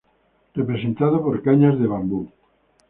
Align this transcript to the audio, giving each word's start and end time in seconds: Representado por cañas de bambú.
Representado 0.55 1.17
por 1.23 1.43
cañas 1.43 1.77
de 1.79 1.85
bambú. 1.91 2.21